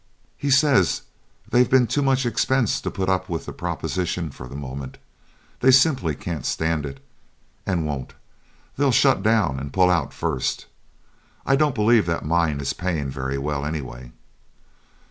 He 0.35 0.49
says 0.49 1.03
they've 1.51 1.69
been 1.69 1.85
to 1.85 1.93
too 1.97 2.01
much 2.01 2.25
expense 2.25 2.81
to 2.81 2.89
put 2.89 3.07
up 3.07 3.29
with 3.29 3.45
the 3.45 3.53
proposition 3.53 4.31
for 4.31 4.47
a 4.47 4.55
moment; 4.55 4.97
they 5.59 5.69
simply 5.69 6.15
can't 6.15 6.43
stand 6.43 6.87
it, 6.87 6.99
and 7.67 7.85
won't; 7.85 8.15
they'll 8.77 8.91
shut 8.91 9.21
down 9.21 9.59
and 9.59 9.71
pull 9.71 9.91
out 9.91 10.11
first. 10.11 10.65
I 11.45 11.55
don't 11.55 11.75
believe 11.75 12.07
that 12.07 12.25
mine 12.25 12.59
is 12.61 12.73
paying 12.73 13.11
very 13.11 13.37
well, 13.37 13.63
anyway." 13.63 14.11